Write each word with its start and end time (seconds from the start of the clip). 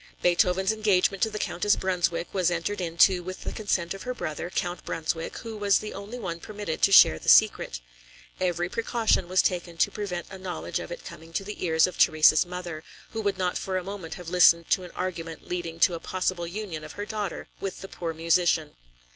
Beethoven's 0.23 0.71
engagement 0.71 1.21
to 1.21 1.29
the 1.29 1.37
Countess 1.37 1.75
Brunswick 1.75 2.27
was 2.33 2.49
entered 2.49 2.81
into 2.81 3.21
with 3.21 3.43
the 3.43 3.53
consent 3.53 3.93
of 3.93 4.01
her 4.01 4.15
brother. 4.15 4.49
Count 4.49 4.83
Brunswick, 4.83 5.37
who 5.37 5.55
was 5.55 5.77
the 5.77 5.93
only 5.93 6.17
one 6.17 6.39
permitted 6.39 6.81
to 6.81 6.91
share 6.91 7.19
the 7.19 7.29
secret. 7.29 7.81
Every 8.39 8.67
precaution 8.67 9.27
was 9.27 9.43
taken 9.43 9.77
to 9.77 9.91
prevent 9.91 10.25
a 10.31 10.39
knowledge 10.39 10.79
of 10.79 10.91
it 10.91 11.05
coming 11.05 11.31
to 11.33 11.43
the 11.43 11.63
ears 11.63 11.85
of 11.85 11.97
Therese's 11.97 12.47
mother, 12.47 12.83
who 13.11 13.21
would 13.21 13.37
not 13.37 13.59
for 13.59 13.77
a 13.77 13.83
moment 13.83 14.15
have 14.15 14.27
listened 14.29 14.71
to 14.71 14.81
an 14.81 14.91
argument 14.95 15.47
leading 15.47 15.79
to 15.81 15.93
a 15.93 15.99
possible 15.99 16.47
union 16.47 16.83
of 16.83 16.93
her 16.93 17.05
daughter 17.05 17.47
with 17.59 17.81
the 17.81 17.87
poor 17.87 18.11
musician. 18.11 18.71